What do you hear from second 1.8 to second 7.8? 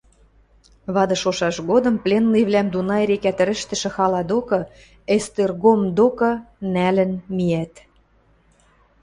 пленныйвлӓм Дунай река тӹрӹштӹшӹ хала докы– Эстергом докы– нӓлӹн миӓт.